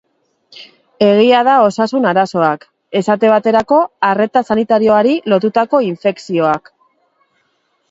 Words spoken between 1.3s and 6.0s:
da osasun arazoak, esate baterako arreta sanitarioari lotutako